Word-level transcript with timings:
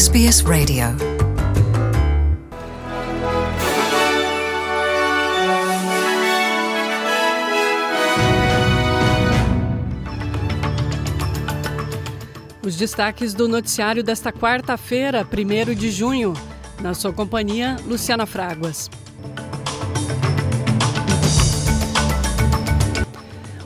SBS 0.00 0.40
Radio. 0.46 0.96
Os 12.64 12.76
destaques 12.76 13.34
do 13.34 13.46
noticiário 13.46 14.02
desta 14.02 14.32
quarta-feira, 14.32 15.22
1 15.22 15.74
de 15.74 15.90
junho. 15.90 16.32
Na 16.80 16.94
sua 16.94 17.12
companhia, 17.12 17.76
Luciana 17.86 18.24
Fraguas. 18.24 18.88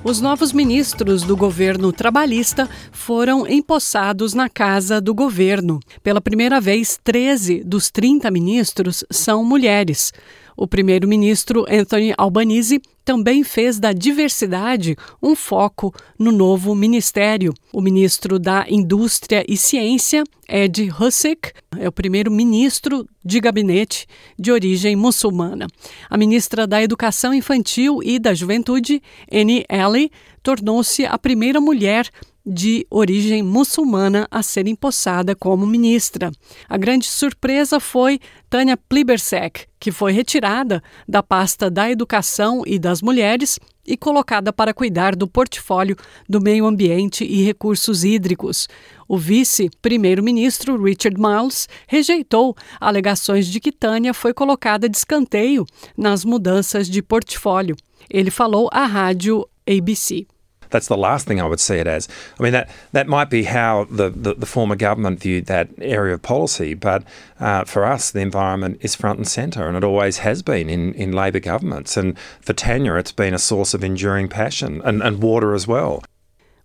Os 0.04 0.20
novos 0.20 0.52
ministros 0.52 1.22
do 1.22 1.34
governo 1.34 1.90
trabalhista 1.90 2.68
foram 2.92 3.46
empossados 3.46 4.34
na 4.34 4.50
casa 4.50 5.00
do 5.00 5.14
governo. 5.14 5.80
Pela 6.02 6.20
primeira 6.20 6.60
vez, 6.60 7.00
13 7.02 7.64
dos 7.64 7.90
30 7.90 8.30
ministros 8.30 9.02
são 9.10 9.42
mulheres. 9.42 10.12
O 10.56 10.66
primeiro-ministro 10.66 11.64
Anthony 11.68 12.14
Albanese 12.16 12.80
também 13.04 13.44
fez 13.44 13.78
da 13.78 13.92
diversidade 13.92 14.96
um 15.22 15.34
foco 15.34 15.94
no 16.18 16.32
novo 16.32 16.74
ministério. 16.74 17.52
O 17.72 17.80
ministro 17.80 18.38
da 18.38 18.64
Indústria 18.68 19.44
e 19.46 19.56
Ciência, 19.56 20.24
Ed 20.48 20.90
Hussick, 20.98 21.52
é 21.78 21.88
o 21.88 21.92
primeiro-ministro 21.92 23.06
de 23.24 23.40
gabinete 23.40 24.06
de 24.38 24.50
origem 24.50 24.96
muçulmana. 24.96 25.66
A 26.08 26.16
ministra 26.16 26.66
da 26.66 26.82
Educação 26.82 27.34
Infantil 27.34 28.00
e 28.02 28.18
da 28.18 28.32
Juventude, 28.32 29.02
Annie 29.30 29.64
Alley, 29.68 30.10
tornou-se 30.42 31.04
a 31.04 31.18
primeira 31.18 31.60
mulher 31.60 32.08
de 32.44 32.86
origem 32.90 33.42
muçulmana 33.42 34.28
a 34.30 34.42
ser 34.42 34.66
empossada 34.66 35.34
como 35.34 35.66
ministra. 35.66 36.30
A 36.68 36.76
grande 36.76 37.06
surpresa 37.06 37.80
foi 37.80 38.20
Tânia 38.50 38.76
Plibersek, 38.76 39.66
que 39.80 39.90
foi 39.90 40.12
retirada 40.12 40.82
da 41.08 41.22
pasta 41.22 41.70
da 41.70 41.90
Educação 41.90 42.62
e 42.66 42.78
das 42.78 43.00
Mulheres 43.00 43.58
e 43.86 43.96
colocada 43.96 44.52
para 44.52 44.74
cuidar 44.74 45.14
do 45.14 45.28
portfólio 45.28 45.96
do 46.28 46.40
Meio 46.40 46.66
Ambiente 46.66 47.24
e 47.24 47.42
Recursos 47.42 48.04
Hídricos. 48.04 48.68
O 49.08 49.18
vice-primeiro-ministro 49.18 50.82
Richard 50.82 51.20
Miles 51.20 51.68
rejeitou 51.86 52.56
alegações 52.80 53.46
de 53.46 53.60
que 53.60 53.72
Tânia 53.72 54.14
foi 54.14 54.32
colocada 54.32 54.88
de 54.88 54.96
escanteio 54.96 55.66
nas 55.96 56.24
mudanças 56.24 56.88
de 56.88 57.02
portfólio. 57.02 57.76
Ele 58.10 58.30
falou 58.30 58.68
à 58.72 58.86
rádio 58.86 59.46
ABC. 59.66 60.26
That's 60.74 60.88
the 60.88 60.96
last 60.96 61.28
thing 61.28 61.40
I 61.40 61.46
would 61.46 61.60
see 61.60 61.76
it 61.76 61.86
as. 61.86 62.08
I 62.36 62.42
mean, 62.42 62.52
that, 62.52 62.68
that 62.90 63.06
might 63.06 63.30
be 63.30 63.44
how 63.44 63.84
the, 63.84 64.10
the, 64.10 64.34
the 64.34 64.44
former 64.44 64.74
government 64.74 65.20
viewed 65.20 65.46
that 65.46 65.68
area 65.78 66.14
of 66.14 66.22
policy, 66.22 66.74
but 66.74 67.04
uh, 67.38 67.62
for 67.62 67.84
us, 67.84 68.10
the 68.10 68.18
environment 68.18 68.78
is 68.80 68.96
front 68.96 69.18
and 69.20 69.28
centre, 69.28 69.68
and 69.68 69.76
it 69.76 69.84
always 69.84 70.18
has 70.18 70.42
been 70.42 70.68
in, 70.68 70.92
in 70.94 71.12
Labor 71.12 71.38
governments. 71.38 71.96
And 71.96 72.18
for 72.40 72.54
Tanya, 72.54 72.94
it's 72.94 73.12
been 73.12 73.34
a 73.34 73.38
source 73.38 73.72
of 73.72 73.84
enduring 73.84 74.26
passion, 74.26 74.82
and, 74.84 75.00
and 75.00 75.22
water 75.22 75.54
as 75.54 75.68
well. 75.68 76.02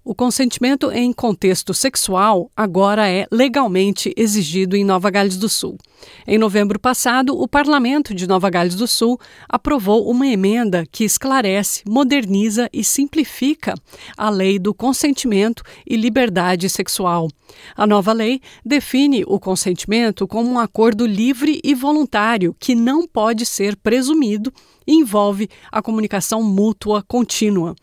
O 0.09 0.15
consentimento 0.15 0.91
em 0.91 1.13
contexto 1.13 1.71
sexual 1.71 2.49
agora 2.57 3.07
é 3.07 3.27
legalmente 3.31 4.11
exigido 4.17 4.75
em 4.75 4.83
Nova 4.83 5.11
Gales 5.11 5.37
do 5.37 5.47
Sul. 5.47 5.77
Em 6.25 6.35
novembro 6.35 6.79
passado, 6.79 7.39
o 7.39 7.47
Parlamento 7.47 8.15
de 8.15 8.25
Nova 8.25 8.49
Gales 8.49 8.73
do 8.73 8.87
Sul 8.87 9.19
aprovou 9.47 10.09
uma 10.09 10.25
emenda 10.25 10.83
que 10.91 11.03
esclarece, 11.03 11.83
moderniza 11.87 12.67
e 12.73 12.83
simplifica 12.83 13.75
a 14.17 14.31
lei 14.31 14.57
do 14.57 14.73
consentimento 14.73 15.61
e 15.87 15.95
liberdade 15.95 16.67
sexual. 16.69 17.27
A 17.75 17.85
nova 17.85 18.11
lei 18.11 18.41
define 18.65 19.23
o 19.27 19.39
consentimento 19.39 20.27
como 20.27 20.49
um 20.49 20.57
acordo 20.57 21.05
livre 21.05 21.61
e 21.63 21.75
voluntário 21.75 22.55
que 22.59 22.73
não 22.73 23.05
pode 23.05 23.45
ser 23.45 23.75
presumido 23.75 24.51
e 24.87 24.95
envolve 24.95 25.47
a 25.71 25.83
comunicação 25.83 26.41
mútua 26.41 27.03
contínua. 27.07 27.75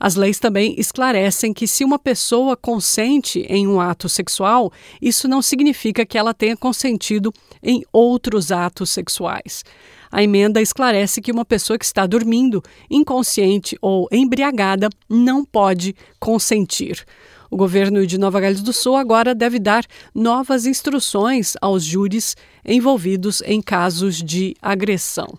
As 0.00 0.14
leis 0.14 0.38
também 0.38 0.74
esclarecem 0.78 1.52
que 1.52 1.66
se 1.66 1.84
uma 1.84 1.98
pessoa 1.98 2.56
consente 2.56 3.40
em 3.48 3.66
um 3.66 3.80
ato 3.80 4.08
sexual, 4.08 4.72
isso 5.02 5.26
não 5.26 5.42
significa 5.42 6.06
que 6.06 6.16
ela 6.16 6.32
tenha 6.32 6.56
consentido 6.56 7.32
em 7.62 7.82
outros 7.92 8.52
atos 8.52 8.90
sexuais. 8.90 9.64
A 10.10 10.22
emenda 10.22 10.62
esclarece 10.62 11.20
que 11.20 11.32
uma 11.32 11.44
pessoa 11.44 11.78
que 11.78 11.84
está 11.84 12.06
dormindo, 12.06 12.62
inconsciente 12.90 13.76
ou 13.82 14.08
embriagada, 14.10 14.88
não 15.08 15.44
pode 15.44 15.94
consentir. 16.18 17.04
O 17.50 17.56
governo 17.56 18.06
de 18.06 18.18
Nova 18.18 18.40
Gales 18.40 18.62
do 18.62 18.72
Sul 18.72 18.96
agora 18.96 19.34
deve 19.34 19.58
dar 19.58 19.84
novas 20.14 20.66
instruções 20.66 21.54
aos 21.60 21.82
júris 21.82 22.36
envolvidos 22.64 23.42
em 23.44 23.60
casos 23.60 24.22
de 24.22 24.54
agressão. 24.60 25.38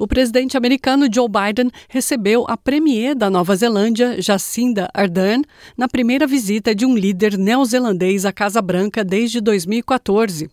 O 0.00 0.06
presidente 0.06 0.56
americano 0.56 1.06
Joe 1.12 1.28
Biden 1.28 1.70
recebeu 1.86 2.46
a 2.48 2.56
premier 2.56 3.14
da 3.14 3.28
Nova 3.28 3.54
Zelândia, 3.54 4.16
Jacinda 4.18 4.88
Ardern, 4.94 5.44
na 5.76 5.86
primeira 5.88 6.26
visita 6.26 6.74
de 6.74 6.86
um 6.86 6.96
líder 6.96 7.36
neozelandês 7.36 8.24
à 8.24 8.32
Casa 8.32 8.62
Branca 8.62 9.04
desde 9.04 9.42
2014. 9.42 10.48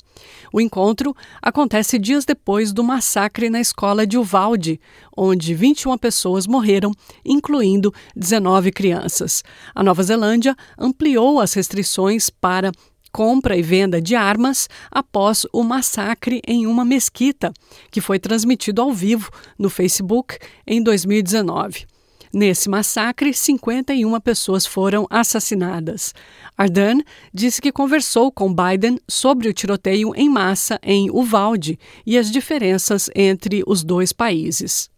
O 0.52 0.60
encontro 0.60 1.16
acontece 1.42 1.98
dias 1.98 2.26
depois 2.26 2.74
do 2.74 2.84
massacre 2.84 3.50
na 3.50 3.62
escola 3.62 4.06
de 4.06 4.18
Uvalde, 4.18 4.82
onde 5.16 5.54
21 5.54 5.98
pessoas 5.98 6.46
morreram, 6.46 6.92
incluindo 7.24 7.94
19 8.18 8.70
crianças. 8.74 9.46
A 9.74 9.82
Nova 9.82 10.04
Zelândia 10.04 10.58
ampliou 10.78 11.40
as 11.40 11.54
restrições 11.54 12.30
para 12.30 12.70
compra 13.18 13.58
e 13.58 13.64
venda 13.64 14.00
de 14.00 14.14
armas 14.14 14.70
após 14.92 15.44
o 15.52 15.64
massacre 15.64 16.40
em 16.48 16.68
uma 16.68 16.86
mesquita, 16.86 17.52
que 17.90 18.00
foi 18.00 18.20
transmitido 18.20 18.80
ao 18.80 18.94
vivo 18.94 19.32
no 19.58 19.72
Facebook 19.72 20.38
em 20.68 20.84
2019. 20.84 21.88
Nesse 22.32 22.70
massacre, 22.70 23.34
51 23.34 24.20
pessoas 24.20 24.68
foram 24.68 25.08
assassinadas. 25.10 26.14
Ardan 26.56 27.00
disse 27.34 27.60
que 27.60 27.72
conversou 27.72 28.32
com 28.32 28.54
Biden 28.54 29.00
sobre 29.08 29.50
o 29.50 29.54
tiroteio 29.54 30.14
em 30.16 30.30
massa 30.30 30.80
em 30.84 31.10
Uvalde 31.10 31.80
e 32.06 32.20
as 32.20 32.30
diferenças 32.30 33.10
entre 33.16 33.64
os 33.66 33.84
dois 33.84 34.14
países. 34.14 34.92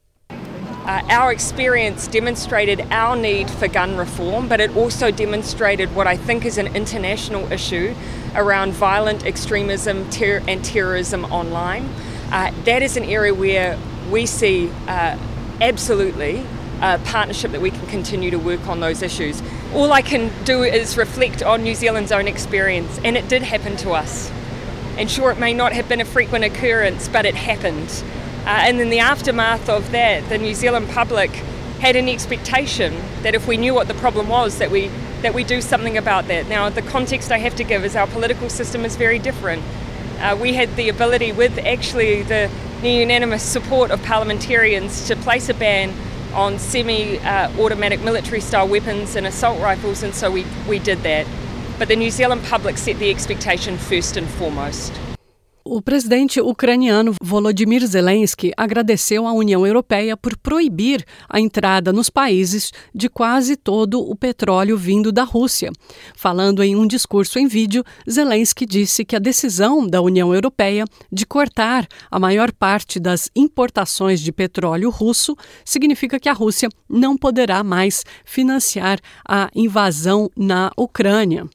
Uh, 0.86 1.02
our 1.10 1.32
experience 1.32 2.08
demonstrated 2.08 2.82
our 2.90 3.16
need 3.16 3.50
for 3.50 3.68
gun 3.68 3.96
reform, 3.98 4.48
but 4.48 4.60
it 4.60 4.76
also 4.76 5.12
demonstrated 5.12 5.94
what 5.96 6.08
I 6.08 6.18
think 6.18 6.46
is 6.46 6.58
an 6.58 6.76
international 6.76 7.52
issue 7.52 7.94
around 8.36 8.74
violent 8.74 9.26
extremism 9.26 10.10
ter- 10.10 10.42
and 10.48 10.64
terrorism 10.64 11.26
online. 11.26 11.88
Uh, 12.32 12.52
that 12.64 12.82
is 12.82 12.98
an 12.98 13.04
area 13.04 13.34
where 13.34 13.78
we 14.10 14.26
see 14.26 14.70
uh, 14.88 15.18
absolutely 15.62 16.46
a 16.82 16.98
partnership 17.00 17.52
that 17.52 17.62
we 17.62 17.72
can 17.72 17.86
continue 17.88 18.32
to 18.32 18.40
work 18.40 18.66
on 18.68 18.80
those 18.80 19.02
issues. 19.02 19.44
All 19.74 19.92
I 19.92 20.02
can 20.02 20.32
do 20.46 20.64
is 20.64 20.98
reflect 20.98 21.44
on 21.44 21.64
New 21.64 21.76
Zealand's 21.76 22.12
own 22.12 22.28
experience, 22.28 23.00
and 23.04 23.18
it 23.18 23.28
did 23.28 23.44
happen 23.44 23.76
to 23.78 23.92
us. 23.92 24.32
And 24.98 25.12
sure, 25.12 25.32
it 25.32 25.40
may 25.40 25.54
not 25.54 25.74
have 25.74 25.88
been 25.88 26.02
a 26.02 26.06
frequent 26.06 26.46
occurrence, 26.46 27.08
but 27.08 27.26
it 27.26 27.36
happened. 27.36 28.04
Uh, 28.46 28.64
and 28.68 28.80
in 28.80 28.90
the 28.90 29.00
aftermath 29.00 29.70
of 29.70 29.92
that, 29.92 30.28
the 30.30 30.38
New 30.38 30.54
Zealand 30.54 30.90
public 30.90 31.30
had 31.80 31.96
an 31.96 32.10
expectation 32.10 32.94
that 33.22 33.36
if 33.36 33.48
we 33.48 33.58
knew 33.58 33.74
what 33.74 33.88
the 33.88 33.94
problem 33.96 34.28
was, 34.28 34.58
that 34.58 34.72
we 34.72 34.90
that 35.22 35.34
we 35.34 35.44
do 35.44 35.62
something 35.62 35.98
about 35.98 36.28
that. 36.28 36.48
Now, 36.48 36.70
the 36.70 36.82
context 36.82 37.32
I 37.32 37.40
have 37.40 37.56
to 37.58 37.64
give 37.64 37.84
is 37.84 37.96
our 37.96 38.08
political 38.08 38.50
system 38.50 38.86
is 38.86 38.96
very 38.96 39.20
different. 39.20 39.64
Uh, 40.20 40.38
we 40.42 40.54
had 40.54 40.74
the 40.78 40.88
ability, 40.88 41.34
with 41.34 41.58
actually 41.60 42.24
the 42.24 42.50
unanimous 42.82 43.44
support 43.44 43.92
of 43.92 44.02
parliamentarians, 44.04 45.08
to 45.08 45.18
place 45.18 45.50
a 45.50 45.54
ban 45.54 45.94
on 46.34 46.58
semi-automatic 46.58 48.02
military-style 48.02 48.68
weapons 48.68 49.16
and 49.16 49.28
assault 49.28 49.60
rifles, 49.62 50.04
and 50.04 50.14
so 50.16 50.32
we, 50.32 50.46
we 50.68 50.80
did 50.80 51.00
that. 51.00 51.28
But 51.78 51.88
the 51.88 51.96
New 51.96 52.12
Zealand 52.12 52.44
public 52.46 52.78
set 52.78 52.98
the 53.00 53.10
expectation 53.10 53.78
first 53.78 54.16
and 54.16 54.28
foremost. 54.28 54.94
O 55.69 55.81
presidente 55.81 56.43
ucraniano 56.43 57.15
Volodymyr 57.23 57.87
Zelensky 57.87 58.53
agradeceu 58.55 59.27
à 59.27 59.33
União 59.33 59.67
Europeia 59.67 60.15
por 60.15 60.37
proibir 60.37 61.03
a 61.27 61.41
entrada 61.41 61.91
nos 61.91 62.11
países 62.11 62.71
de 62.95 63.09
quase 63.09 63.57
todo 63.57 63.99
o 63.99 64.15
petróleo 64.15 64.77
vindo 64.77 65.11
da 65.11 65.25
Rússia. 65.25 65.73
Falando 66.15 66.63
em 66.63 66.77
um 66.77 66.87
discurso 66.87 67.39
em 67.39 67.47
vídeo, 67.47 67.83
Zelensky 68.09 68.67
disse 68.67 69.07
que 69.07 69.17
a 69.17 69.19
decisão 69.19 69.87
da 69.87 70.03
União 70.03 70.35
Europeia 70.35 70.85
de 71.11 71.25
cortar 71.25 71.89
a 72.11 72.21
maior 72.21 72.53
parte 72.53 73.01
das 73.01 73.31
importações 73.35 74.21
de 74.21 74.33
petróleo 74.33 74.91
russo 74.91 75.35
significa 75.65 76.21
que 76.21 76.29
a 76.29 76.35
Rússia 76.35 76.69
não 76.87 77.17
poderá 77.17 77.65
mais 77.65 78.05
financiar 78.23 79.01
a 79.27 79.49
invasão 79.55 80.31
na 80.37 80.71
Ucrânia. 80.77 81.49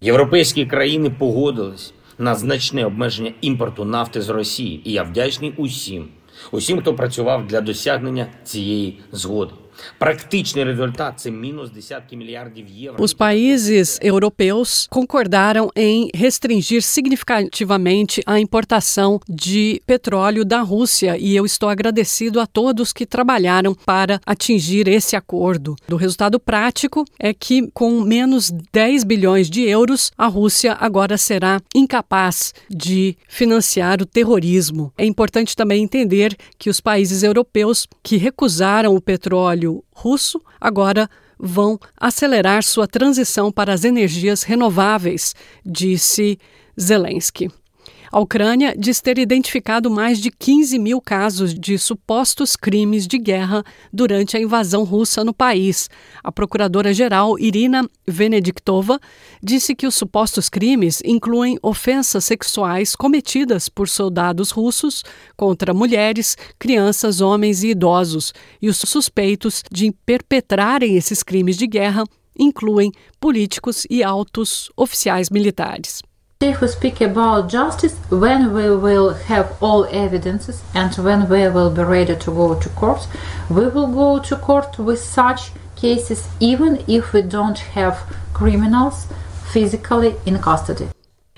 Європейські 0.00 0.66
країни 0.66 1.10
погодились 1.10 1.92
на 2.21 2.35
значне 2.35 2.85
обмеження 2.85 3.31
імпорту 3.41 3.85
нафти 3.85 4.21
з 4.21 4.29
Росії, 4.29 4.81
і 4.85 4.91
я 4.91 5.03
вдячний 5.03 5.53
усім, 5.57 6.07
усім, 6.51 6.81
хто 6.81 6.95
працював 6.95 7.47
для 7.47 7.61
досягнення 7.61 8.27
цієї 8.43 8.99
згоди. 9.11 9.51
Os 12.99 13.13
países 13.13 13.99
europeus 14.01 14.87
concordaram 14.89 15.69
em 15.75 16.09
restringir 16.13 16.81
significativamente 16.81 18.21
a 18.25 18.39
importação 18.39 19.19
de 19.27 19.81
petróleo 19.85 20.43
da 20.43 20.61
Rússia 20.61 21.17
e 21.17 21.35
eu 21.35 21.45
estou 21.45 21.69
agradecido 21.69 22.39
a 22.39 22.47
todos 22.47 22.93
que 22.93 23.05
trabalharam 23.05 23.73
para 23.73 24.19
atingir 24.25 24.87
esse 24.87 25.15
acordo. 25.15 25.75
O 25.91 25.95
resultado 25.95 26.39
prático 26.39 27.05
é 27.19 27.33
que, 27.33 27.69
com 27.73 28.01
menos 28.01 28.51
10 28.71 29.03
bilhões 29.03 29.49
de 29.49 29.61
euros, 29.61 30.11
a 30.17 30.27
Rússia 30.27 30.75
agora 30.79 31.17
será 31.17 31.61
incapaz 31.75 32.53
de 32.69 33.15
financiar 33.27 34.01
o 34.01 34.05
terrorismo. 34.05 34.93
É 34.97 35.05
importante 35.05 35.55
também 35.55 35.83
entender 35.83 36.35
que 36.57 36.69
os 36.69 36.79
países 36.79 37.23
europeus 37.23 37.87
que 38.03 38.17
recusaram 38.17 38.95
o 38.95 39.01
petróleo 39.01 39.70
russo 39.93 40.41
agora 40.59 41.09
vão 41.39 41.79
acelerar 41.97 42.63
sua 42.63 42.87
transição 42.87 43.51
para 43.51 43.73
as 43.73 43.83
energias 43.83 44.43
renováveis, 44.43 45.33
disse 45.65 46.37
Zelensky. 46.79 47.49
A 48.13 48.19
Ucrânia 48.19 48.75
diz 48.77 48.99
ter 48.99 49.17
identificado 49.17 49.89
mais 49.89 50.19
de 50.19 50.29
15 50.31 50.77
mil 50.77 50.99
casos 50.99 51.53
de 51.53 51.77
supostos 51.77 52.57
crimes 52.57 53.07
de 53.07 53.17
guerra 53.17 53.63
durante 53.93 54.35
a 54.35 54.39
invasão 54.41 54.83
russa 54.83 55.23
no 55.23 55.33
país. 55.33 55.89
A 56.21 56.29
procuradora-geral 56.29 57.39
Irina 57.39 57.89
Venediktova 58.05 58.99
disse 59.41 59.73
que 59.73 59.87
os 59.87 59.95
supostos 59.95 60.49
crimes 60.49 61.01
incluem 61.05 61.57
ofensas 61.63 62.25
sexuais 62.25 62.97
cometidas 62.97 63.69
por 63.69 63.87
soldados 63.87 64.51
russos 64.51 65.05
contra 65.37 65.73
mulheres, 65.73 66.35
crianças, 66.59 67.21
homens 67.21 67.63
e 67.63 67.69
idosos, 67.69 68.33
e 68.61 68.67
os 68.67 68.75
suspeitos 68.77 69.63
de 69.71 69.89
perpetrarem 70.05 70.97
esses 70.97 71.23
crimes 71.23 71.55
de 71.55 71.65
guerra 71.65 72.03
incluem 72.37 72.91
políticos 73.21 73.87
e 73.89 74.03
altos 74.03 74.69
oficiais 74.75 75.29
militares. 75.29 76.01
If 76.43 76.59
we 76.59 76.69
speak 76.69 77.01
about 77.01 77.49
justice, 77.49 77.95
when 78.09 78.51
we 78.51 78.75
will 78.75 79.13
have 79.13 79.55
all 79.61 79.85
evidences 79.85 80.63
and 80.73 80.91
when 80.95 81.29
we 81.29 81.47
will 81.49 81.69
be 81.69 81.83
ready 81.83 82.15
to 82.15 82.31
go 82.31 82.59
to 82.59 82.69
court, 82.69 83.07
we 83.47 83.67
will 83.67 83.85
go 83.85 84.17
to 84.17 84.35
court 84.37 84.79
with 84.79 84.99
such 84.99 85.51
cases 85.75 86.27
even 86.39 86.83
if 86.87 87.13
we 87.13 87.21
don't 87.21 87.59
have 87.59 88.11
criminals 88.33 89.05
physically 89.53 90.15
in 90.25 90.39
custody. 90.39 90.89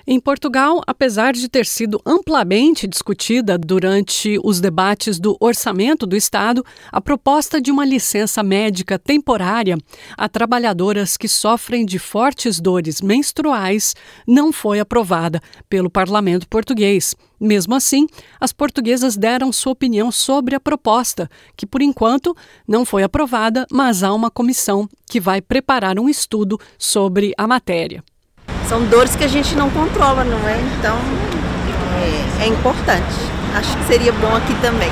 Em 0.05 0.19
Portugal, 0.19 0.81
apesar 0.85 1.31
de 1.31 1.47
ter 1.47 1.65
sido 1.65 2.01
amplamente 2.05 2.85
discutida 2.85 3.57
durante 3.57 4.37
os 4.43 4.59
debates 4.59 5.17
do 5.17 5.37
orçamento 5.39 6.05
do 6.05 6.13
Estado, 6.13 6.61
a 6.91 6.99
proposta 6.99 7.61
de 7.61 7.71
uma 7.71 7.85
licença 7.85 8.43
médica 8.43 8.99
temporária 8.99 9.77
a 10.17 10.27
trabalhadoras 10.27 11.15
que 11.15 11.29
sofrem 11.29 11.85
de 11.85 11.99
fortes 11.99 12.59
dores 12.59 12.99
menstruais 12.99 13.95
não 14.27 14.51
foi 14.51 14.81
aprovada 14.81 15.39
pelo 15.69 15.89
parlamento 15.89 16.49
português. 16.49 17.15
Mesmo 17.39 17.73
assim, 17.73 18.05
as 18.41 18.51
portuguesas 18.51 19.15
deram 19.15 19.53
sua 19.53 19.71
opinião 19.71 20.11
sobre 20.11 20.53
a 20.53 20.59
proposta, 20.59 21.29
que 21.55 21.65
por 21.65 21.81
enquanto 21.81 22.35
não 22.67 22.83
foi 22.83 23.03
aprovada, 23.03 23.65
mas 23.71 24.03
há 24.03 24.13
uma 24.13 24.29
comissão 24.29 24.85
que 25.09 25.21
vai 25.21 25.41
preparar 25.41 25.97
um 25.97 26.09
estudo 26.09 26.59
sobre 26.77 27.33
a 27.37 27.47
matéria. 27.47 28.03
São 28.73 28.83
dores 28.85 29.15
que 29.15 29.23
a 29.23 29.27
gente 29.27 29.55
não 29.55 29.69
controla, 29.69 30.23
não 30.23 30.49
é? 30.49 30.59
Então 30.79 30.97
é, 32.39 32.45
é 32.45 32.47
importante. 32.47 33.13
Acho 33.55 33.77
que 33.77 33.85
seria 33.85 34.11
bom 34.13 34.35
aqui 34.35 34.55
também. 34.63 34.89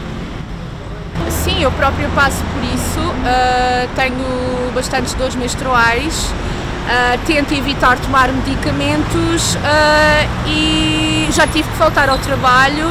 Sim, 1.28 1.62
eu 1.62 1.70
próprio 1.72 2.08
passo 2.14 2.42
por 2.54 2.64
isso. 2.64 3.00
Uh, 3.00 3.86
tenho 3.94 4.72
bastantes 4.74 5.12
dores 5.12 5.36
menstruais. 5.36 6.24
Uh, 6.24 7.20
tento 7.26 7.52
evitar 7.52 7.98
tomar 7.98 8.32
medicamentos 8.32 9.56
uh, 9.56 10.48
e 10.48 11.28
já 11.32 11.46
tive 11.46 11.68
que 11.68 11.76
faltar 11.76 12.08
ao 12.08 12.16
trabalho 12.16 12.86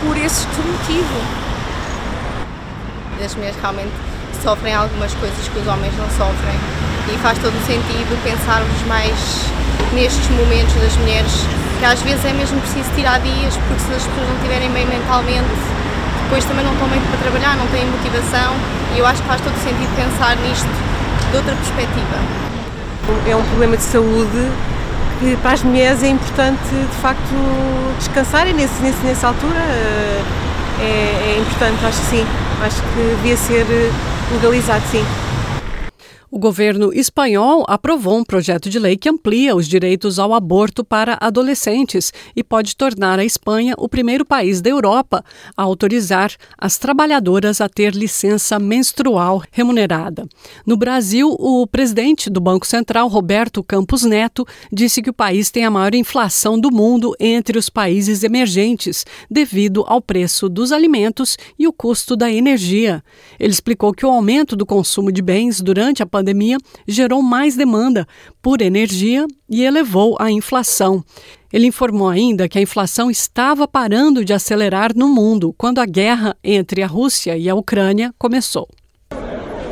por 0.00 0.16
esse 0.16 0.46
motivo. 0.46 1.20
As 3.22 3.34
mulheres 3.34 3.58
realmente 3.60 4.07
sofrem 4.42 4.74
algumas 4.74 5.12
coisas 5.14 5.48
que 5.48 5.58
os 5.58 5.66
homens 5.66 5.92
não 5.96 6.08
sofrem 6.10 6.56
e 7.12 7.18
faz 7.18 7.38
todo 7.38 7.54
o 7.54 7.66
sentido 7.66 8.12
pensarmos 8.22 8.82
mais 8.86 9.14
nestes 9.92 10.28
momentos 10.30 10.74
das 10.74 10.96
mulheres, 10.96 11.32
que 11.78 11.84
às 11.84 12.00
vezes 12.02 12.24
é 12.24 12.32
mesmo 12.32 12.60
preciso 12.60 12.90
tirar 12.94 13.18
dias, 13.20 13.56
porque 13.56 13.80
se 13.80 13.92
as 13.94 14.04
pessoas 14.04 14.28
não 14.28 14.36
estiverem 14.36 14.70
bem 14.70 14.86
mentalmente, 14.86 15.48
depois 16.24 16.44
também 16.44 16.64
não 16.64 16.72
estão 16.72 16.88
bem 16.88 17.00
para 17.00 17.18
trabalhar, 17.18 17.56
não 17.56 17.66
têm 17.68 17.86
motivação 17.86 18.54
e 18.94 18.98
eu 18.98 19.06
acho 19.06 19.22
que 19.22 19.28
faz 19.28 19.40
todo 19.40 19.54
o 19.54 19.62
sentido 19.64 19.88
pensar 19.96 20.36
nisto 20.36 20.68
de 21.30 21.36
outra 21.36 21.54
perspectiva. 21.54 22.16
É 23.26 23.34
um 23.34 23.42
problema 23.42 23.76
de 23.76 23.82
saúde 23.82 24.52
que 25.20 25.36
para 25.42 25.52
as 25.52 25.62
mulheres 25.62 26.02
é 26.02 26.08
importante 26.08 26.68
de 26.68 26.96
facto 27.00 27.34
descansarem 27.98 28.52
nesse, 28.52 28.80
nesse, 28.82 28.98
nessa 29.04 29.28
altura. 29.28 29.58
Eh, 29.58 30.22
é, 30.80 31.34
é 31.34 31.38
importante, 31.40 31.84
acho 31.84 31.98
que 32.00 32.06
sim. 32.06 32.26
Acho 32.62 32.82
que 32.82 33.16
devia 33.16 33.36
ser 33.36 33.64
legalizado, 34.32 34.82
sim. 34.90 35.27
O 36.30 36.38
governo 36.38 36.92
espanhol 36.92 37.64
aprovou 37.66 38.18
um 38.18 38.24
projeto 38.24 38.68
de 38.68 38.78
lei 38.78 38.98
que 38.98 39.08
amplia 39.08 39.56
os 39.56 39.66
direitos 39.66 40.18
ao 40.18 40.34
aborto 40.34 40.84
para 40.84 41.16
adolescentes 41.22 42.12
e 42.36 42.44
pode 42.44 42.76
tornar 42.76 43.18
a 43.18 43.24
Espanha 43.24 43.74
o 43.78 43.88
primeiro 43.88 44.26
país 44.26 44.60
da 44.60 44.68
Europa 44.68 45.24
a 45.56 45.62
autorizar 45.62 46.30
as 46.58 46.76
trabalhadoras 46.76 47.62
a 47.62 47.68
ter 47.68 47.94
licença 47.94 48.58
menstrual 48.58 49.42
remunerada. 49.50 50.28
No 50.66 50.76
Brasil, 50.76 51.34
o 51.38 51.66
presidente 51.66 52.28
do 52.28 52.42
Banco 52.42 52.66
Central, 52.66 53.08
Roberto 53.08 53.62
Campos 53.62 54.02
Neto, 54.02 54.46
disse 54.70 55.00
que 55.00 55.08
o 55.08 55.14
país 55.14 55.50
tem 55.50 55.64
a 55.64 55.70
maior 55.70 55.94
inflação 55.94 56.60
do 56.60 56.70
mundo 56.70 57.14
entre 57.18 57.58
os 57.58 57.70
países 57.70 58.22
emergentes, 58.22 59.06
devido 59.30 59.82
ao 59.86 60.02
preço 60.02 60.46
dos 60.46 60.72
alimentos 60.72 61.38
e 61.58 61.66
o 61.66 61.72
custo 61.72 62.14
da 62.14 62.30
energia. 62.30 63.02
Ele 63.40 63.52
explicou 63.52 63.94
que 63.94 64.04
o 64.04 64.10
aumento 64.10 64.54
do 64.54 64.66
consumo 64.66 65.10
de 65.10 65.22
bens 65.22 65.62
durante 65.62 66.02
a 66.02 66.06
pandemia 66.06 66.17
gerou 66.86 67.22
mais 67.22 67.56
demanda 67.56 68.06
por 68.40 68.60
energia 68.60 69.26
e 69.48 69.62
elevou 69.62 70.16
a 70.20 70.30
inflação. 70.30 71.04
Ele 71.52 71.66
informou 71.66 72.08
ainda 72.08 72.48
que 72.48 72.58
a 72.58 72.62
inflação 72.62 73.10
estava 73.10 73.66
parando 73.66 74.24
de 74.24 74.32
acelerar 74.32 74.94
no 74.94 75.08
mundo 75.08 75.54
quando 75.56 75.78
a 75.78 75.86
guerra 75.86 76.36
entre 76.44 76.82
a 76.82 76.86
Rússia 76.86 77.36
e 77.36 77.48
a 77.48 77.54
Ucrânia 77.54 78.14
começou. 78.18 78.68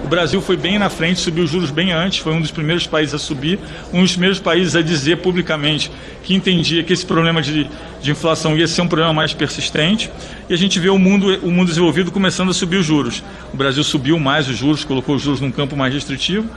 O 0.07 0.09
Brasil 0.09 0.41
foi 0.41 0.57
bem 0.57 0.79
na 0.79 0.89
frente, 0.89 1.19
subiu 1.19 1.43
os 1.43 1.51
juros 1.51 1.73
bem 1.73 1.91
antes, 1.91 2.21
foi 2.21 2.33
um 2.33 2.41
dos 2.41 2.53
primeiros 2.53 2.87
países 2.87 3.13
a 3.13 3.19
subir, 3.19 3.59
um 3.93 4.03
dos 4.03 4.13
primeiros 4.13 4.39
países 4.39 4.77
a 4.77 4.81
dizer 4.81 5.17
publicamente 5.17 5.91
que 6.23 6.33
entendia 6.33 6.85
que 6.85 6.93
esse 6.93 7.05
problema 7.05 7.43
de, 7.43 7.69
de 8.01 8.11
inflação 8.13 8.57
ia 8.57 8.69
ser 8.69 8.83
um 8.83 8.87
problema 8.87 9.13
mais 9.13 9.35
persistente. 9.35 10.09
E 10.49 10.55
a 10.55 10.57
gente 10.57 10.79
vê 10.79 10.89
o 10.91 10.97
mundo, 10.97 11.37
o 11.43 11.51
mundo 11.51 11.67
desenvolvido 11.67 12.13
começando 12.13 12.51
a 12.51 12.55
subir 12.55 12.77
os 12.77 12.87
juros. 12.87 13.21
O 13.53 13.57
Brasil 13.57 13.83
subiu 13.83 14.17
mais 14.17 14.49
os 14.49 14.57
juros, 14.57 14.85
colocou 14.85 15.17
os 15.17 15.23
juros 15.23 15.41
num 15.41 15.51
campo 15.51 15.77
mais 15.77 15.93
restritivo. 15.93 16.49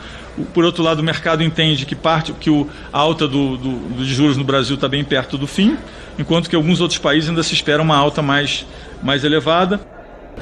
Por 0.53 0.63
outro 0.63 0.84
lado, 0.84 1.00
o 1.00 1.03
mercado 1.03 1.44
entende 1.44 1.88
que 1.88 1.96
parte 1.96 2.32
que 2.34 2.51
o, 2.51 2.70
a 2.94 3.00
alta 3.00 3.27
do, 3.27 3.58
do, 3.58 3.72
do 3.72 4.06
de 4.06 4.13
juros 4.13 4.38
no 4.38 4.44
Brasil 4.44 4.75
está 4.75 4.88
bem 4.88 5.03
perto 5.03 5.39
do 5.39 5.48
fim, 5.48 5.75
enquanto 6.20 6.51
que 6.51 6.56
alguns 6.56 6.82
outros 6.82 7.00
países 7.00 7.27
ainda 7.27 7.41
se 7.41 7.56
espera 7.56 7.82
uma 7.82 7.98
alta 7.98 8.22
mais, 8.22 8.63
mais 9.01 9.24
elevada. 9.24 9.79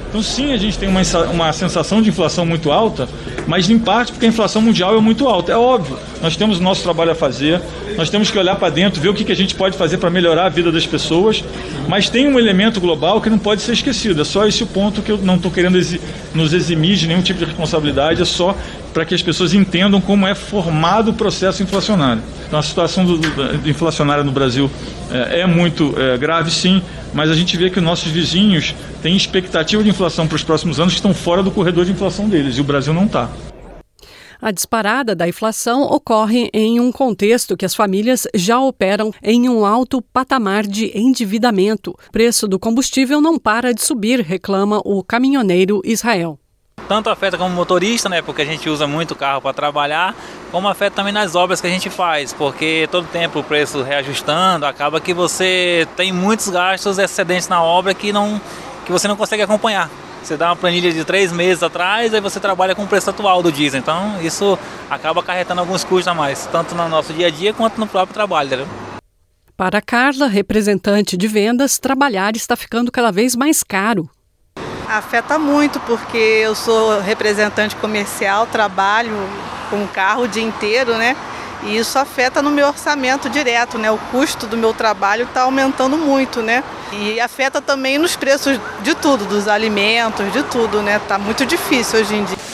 Então, 0.08 0.22
sim, 0.22 0.52
a 0.52 0.56
gente 0.56 0.78
tem 0.78 0.88
uma, 0.88 1.02
uma 1.30 1.52
sensação 1.52 2.00
de 2.00 2.08
inflação 2.08 2.46
muito 2.46 2.72
alta, 2.72 3.06
mas 3.46 3.68
em 3.68 3.78
parte 3.78 4.12
porque 4.12 4.24
a 4.24 4.28
inflação 4.28 4.62
mundial 4.62 4.96
é 4.96 5.00
muito 5.00 5.28
alta. 5.28 5.52
É 5.52 5.56
óbvio, 5.56 5.98
nós 6.22 6.34
temos 6.34 6.58
o 6.58 6.62
nosso 6.62 6.82
trabalho 6.82 7.10
a 7.10 7.14
fazer, 7.14 7.60
nós 7.96 8.08
temos 8.08 8.30
que 8.30 8.38
olhar 8.38 8.56
para 8.56 8.70
dentro, 8.70 9.00
ver 9.00 9.10
o 9.10 9.14
que, 9.14 9.22
que 9.22 9.32
a 9.32 9.36
gente 9.36 9.54
pode 9.54 9.76
fazer 9.76 9.98
para 9.98 10.08
melhorar 10.08 10.46
a 10.46 10.48
vida 10.48 10.72
das 10.72 10.86
pessoas, 10.86 11.44
mas 11.86 12.08
tem 12.08 12.26
um 12.26 12.38
elemento 12.38 12.80
global 12.80 13.20
que 13.20 13.28
não 13.28 13.38
pode 13.38 13.60
ser 13.60 13.72
esquecido. 13.72 14.22
É 14.22 14.24
só 14.24 14.46
esse 14.46 14.62
o 14.62 14.66
ponto 14.66 15.02
que 15.02 15.12
eu 15.12 15.18
não 15.18 15.36
estou 15.36 15.50
querendo 15.50 15.76
exi 15.76 16.00
nos 16.34 16.54
eximir 16.54 16.96
de 16.96 17.06
nenhum 17.06 17.22
tipo 17.22 17.38
de 17.38 17.44
responsabilidade, 17.44 18.22
é 18.22 18.24
só 18.24 18.56
para 18.98 19.04
que 19.04 19.14
as 19.14 19.22
pessoas 19.22 19.54
entendam 19.54 20.00
como 20.00 20.26
é 20.26 20.34
formado 20.34 21.12
o 21.12 21.14
processo 21.14 21.62
inflacionário. 21.62 22.20
Então, 22.48 22.58
a 22.58 22.62
situação 22.64 23.04
do, 23.04 23.16
do, 23.16 23.70
inflacionária 23.70 24.24
no 24.24 24.32
Brasil 24.32 24.68
é, 25.08 25.42
é 25.42 25.46
muito 25.46 25.94
é, 25.96 26.18
grave, 26.18 26.50
sim, 26.50 26.82
mas 27.14 27.30
a 27.30 27.34
gente 27.36 27.56
vê 27.56 27.70
que 27.70 27.80
nossos 27.80 28.10
vizinhos 28.10 28.74
têm 29.00 29.16
expectativa 29.16 29.84
de 29.84 29.88
inflação 29.88 30.26
para 30.26 30.34
os 30.34 30.42
próximos 30.42 30.80
anos 30.80 30.94
que 30.94 30.98
estão 30.98 31.14
fora 31.14 31.44
do 31.44 31.52
corredor 31.52 31.84
de 31.84 31.92
inflação 31.92 32.28
deles 32.28 32.58
e 32.58 32.60
o 32.60 32.64
Brasil 32.64 32.92
não 32.92 33.04
está. 33.04 33.30
A 34.42 34.50
disparada 34.50 35.14
da 35.14 35.28
inflação 35.28 35.82
ocorre 35.82 36.50
em 36.52 36.80
um 36.80 36.90
contexto 36.90 37.56
que 37.56 37.64
as 37.64 37.76
famílias 37.76 38.26
já 38.34 38.58
operam 38.58 39.12
em 39.22 39.48
um 39.48 39.64
alto 39.64 40.02
patamar 40.02 40.66
de 40.66 40.90
endividamento. 40.92 41.94
Preço 42.10 42.48
do 42.48 42.58
combustível 42.58 43.20
não 43.20 43.38
para 43.38 43.72
de 43.72 43.80
subir, 43.80 44.22
reclama 44.22 44.82
o 44.84 45.04
caminhoneiro 45.04 45.80
Israel 45.84 46.36
tanto 46.88 47.10
afeta 47.10 47.36
como 47.36 47.54
motorista, 47.54 48.08
né, 48.08 48.22
porque 48.22 48.42
a 48.42 48.44
gente 48.44 48.68
usa 48.68 48.86
muito 48.86 49.12
o 49.12 49.16
carro 49.16 49.42
para 49.42 49.52
trabalhar, 49.52 50.14
como 50.50 50.66
afeta 50.68 50.96
também 50.96 51.12
nas 51.12 51.34
obras 51.34 51.60
que 51.60 51.66
a 51.66 51.70
gente 51.70 51.90
faz, 51.90 52.32
porque 52.32 52.88
todo 52.90 53.06
tempo 53.06 53.40
o 53.40 53.44
preço 53.44 53.82
reajustando, 53.82 54.64
acaba 54.64 55.00
que 55.00 55.12
você 55.12 55.86
tem 55.96 56.10
muitos 56.12 56.48
gastos 56.48 56.98
excedentes 56.98 57.48
na 57.48 57.62
obra 57.62 57.92
que 57.92 58.12
não 58.12 58.40
que 58.86 58.92
você 58.92 59.06
não 59.06 59.16
consegue 59.16 59.42
acompanhar. 59.42 59.90
Você 60.22 60.34
dá 60.36 60.48
uma 60.48 60.56
planilha 60.56 60.90
de 60.90 61.04
três 61.04 61.30
meses 61.30 61.62
atrás, 61.62 62.12
aí 62.12 62.20
você 62.20 62.40
trabalha 62.40 62.74
com 62.74 62.84
o 62.84 62.86
preço 62.86 63.10
atual 63.10 63.42
do 63.42 63.52
diesel. 63.52 63.78
Então 63.78 64.20
isso 64.22 64.58
acaba 64.90 65.20
acarretando 65.20 65.60
alguns 65.60 65.84
custos 65.84 66.08
a 66.08 66.14
mais, 66.14 66.46
tanto 66.46 66.74
no 66.74 66.88
nosso 66.88 67.12
dia 67.12 67.26
a 67.26 67.30
dia 67.30 67.52
quanto 67.52 67.78
no 67.78 67.86
próprio 67.86 68.14
trabalho. 68.14 68.66
Para 69.56 69.82
Carla, 69.82 70.26
representante 70.26 71.16
de 71.16 71.26
vendas, 71.26 71.78
trabalhar 71.78 72.34
está 72.36 72.56
ficando 72.56 72.92
cada 72.92 73.10
vez 73.10 73.36
mais 73.36 73.62
caro. 73.62 74.08
Afeta 74.88 75.38
muito 75.38 75.78
porque 75.80 76.16
eu 76.16 76.54
sou 76.54 76.98
representante 77.00 77.76
comercial, 77.76 78.46
trabalho 78.46 79.12
com 79.68 79.86
carro 79.86 80.22
o 80.22 80.28
dia 80.28 80.42
inteiro, 80.42 80.96
né? 80.96 81.14
E 81.62 81.76
isso 81.76 81.98
afeta 81.98 82.40
no 82.40 82.50
meu 82.50 82.66
orçamento 82.68 83.28
direto, 83.28 83.76
né? 83.76 83.90
O 83.90 83.98
custo 84.10 84.46
do 84.46 84.56
meu 84.56 84.72
trabalho 84.72 85.24
está 85.24 85.42
aumentando 85.42 85.98
muito, 85.98 86.40
né? 86.40 86.64
E 86.90 87.20
afeta 87.20 87.60
também 87.60 87.98
nos 87.98 88.16
preços 88.16 88.58
de 88.80 88.94
tudo, 88.94 89.26
dos 89.26 89.46
alimentos, 89.46 90.32
de 90.32 90.42
tudo, 90.44 90.80
né? 90.80 90.98
Tá 91.06 91.18
muito 91.18 91.44
difícil 91.44 92.00
hoje 92.00 92.14
em 92.14 92.24
dia. 92.24 92.47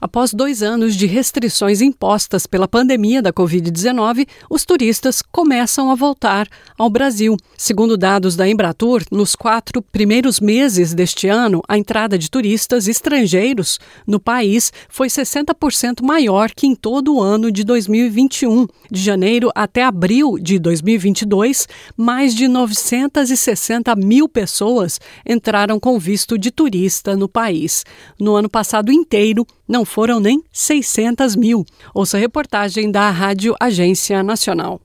Após 0.00 0.32
dois 0.32 0.62
anos 0.62 0.94
de 0.94 1.06
restrições 1.06 1.80
impostas 1.80 2.46
pela 2.46 2.68
pandemia 2.68 3.20
da 3.20 3.32
Covid-19, 3.32 4.26
os 4.48 4.64
turistas 4.64 5.20
começam 5.22 5.90
a 5.90 5.94
voltar 5.94 6.48
ao 6.76 6.88
Brasil. 6.88 7.36
Segundo 7.56 7.96
dados 7.96 8.36
da 8.36 8.48
Embratur, 8.48 9.02
nos 9.10 9.34
quatro 9.34 9.82
primeiros 9.82 10.38
meses 10.38 10.94
deste 10.94 11.28
ano, 11.28 11.60
a 11.66 11.76
entrada 11.76 12.16
de 12.16 12.30
turistas 12.30 12.86
estrangeiros 12.86 13.78
no 14.06 14.20
país 14.20 14.72
foi 14.88 15.08
60% 15.08 16.02
maior 16.02 16.50
que 16.50 16.66
em 16.66 16.74
todo 16.74 17.16
o 17.16 17.20
ano 17.20 17.50
de 17.50 17.64
2021. 17.64 18.66
De 18.90 19.00
janeiro 19.02 19.50
até 19.54 19.82
abril 19.82 20.38
de 20.40 20.58
2022, 20.58 21.66
mais 21.96 22.34
de 22.34 22.46
960 22.46 23.94
mil 23.96 24.28
pessoas 24.28 25.00
entraram 25.26 25.80
com 25.80 25.98
visto 25.98 26.38
de 26.38 26.50
turista 26.50 27.16
no 27.16 27.28
país. 27.28 27.84
No 28.18 28.36
ano 28.36 28.48
passado 28.48 28.92
inteiro, 28.92 29.46
não 29.68 29.84
foram 29.84 30.18
nem 30.18 30.42
600 30.52 31.36
mil. 31.36 31.64
Ouça 31.94 32.16
a 32.16 32.20
reportagem 32.20 32.90
da 32.90 33.10
Rádio 33.10 33.54
Agência 33.60 34.22
Nacional. 34.22 34.80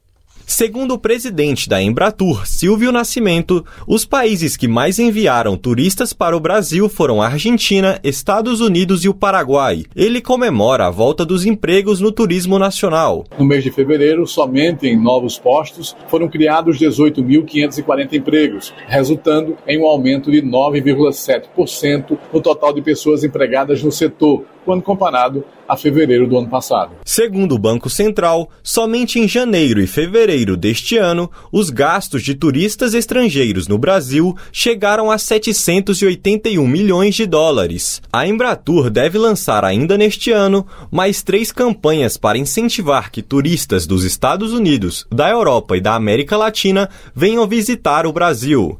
Segundo 0.46 0.94
o 0.94 1.00
presidente 1.00 1.70
da 1.70 1.82
Embratur, 1.82 2.46
Silvio 2.46 2.92
Nascimento, 2.92 3.66
os 3.88 4.06
países 4.06 4.58
que 4.58 4.68
mais 4.68 5.00
enviaram 5.00 5.56
turistas 5.56 6.12
para 6.12 6.36
o 6.36 6.40
Brasil 6.40 6.90
foram 6.90 7.22
a 7.22 7.28
Argentina, 7.28 8.00
Estados 8.04 8.60
Unidos 8.60 9.06
e 9.06 9.10
o 9.10 9.13
Paraguai. 9.13 9.86
Ele 9.96 10.22
comemora 10.22 10.88
a 10.88 10.90
volta 10.90 11.25
dos 11.25 11.46
empregos 11.46 12.02
no 12.02 12.12
turismo 12.12 12.60
nacional. 12.60 13.24
No 13.40 13.46
mês 13.46 13.63
de 13.63 13.72
fevereiro, 13.72 14.28
somente 14.28 14.86
em 14.86 15.02
novos 15.02 15.40
postos 15.40 15.96
foram 16.08 16.28
criados 16.28 16.78
18.540 16.78 18.13
empregos, 18.13 18.74
resultando 18.86 19.58
em 19.66 19.80
um 19.80 19.88
aumento 19.88 20.30
de 20.30 20.42
9,7% 20.42 22.18
no 22.34 22.42
total 22.42 22.74
de 22.74 22.82
pessoas 22.82 23.24
empregadas 23.24 23.82
no 23.82 23.92
setor, 23.92 24.44
quando 24.65 24.82
comparado 24.82 25.43
a 25.67 25.77
fevereiro 25.77 26.27
do 26.27 26.38
ano 26.38 26.50
passado. 26.50 26.91
Segundo 27.05 27.55
o 27.55 27.60
Banco 27.60 27.89
Central, 27.89 28.50
somente 28.62 29.20
em 29.20 29.27
janeiro 29.27 29.82
e 29.82 29.88
fevereiro 29.88 30.58
deste 30.58 30.98
ano, 30.98 31.29
os 31.51 31.70
gastos 31.70 32.24
de 32.24 32.36
turistas 32.36 32.93
estrangeiros 32.93 33.67
no 33.67 33.77
Brasil 33.77 34.36
chegaram 34.51 35.10
a 35.10 35.17
781 35.17 36.67
milhões 36.67 37.15
de 37.15 37.25
dólares. 37.25 38.01
A 38.12 38.27
Embratur 38.27 38.89
deve 38.89 39.17
lançar 39.17 39.63
ainda 39.63 39.98
neste 39.98 40.32
ano 40.32 40.65
mais 40.91 41.22
três 41.22 41.51
campanhas 41.51 42.17
para 42.17 42.38
incentivar 42.38 43.12
que 43.12 43.22
turistas 43.22 43.88
dos 43.88 44.03
Estados 44.03 44.53
Unidos, 44.53 45.05
da 45.12 45.29
Europa 45.29 45.77
e 45.77 45.82
da 45.82 45.96
América 45.96 46.38
Latina 46.38 46.89
venham 47.15 47.48
visitar 47.48 48.05
o 48.05 48.13
Brasil. 48.13 48.79